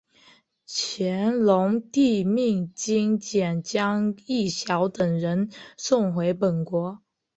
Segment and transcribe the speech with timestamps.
[0.67, 7.03] 乾隆帝命金简将益晓等人送回本国。